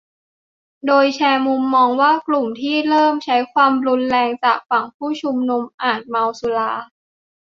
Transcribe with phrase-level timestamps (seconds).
[0.87, 6.71] โดยแชร์มุมมองว่ากลุ่มที่เริ่มใช้ความรุนแรงจากฝั่งผู้ชุมนุมอาจเมาสุรา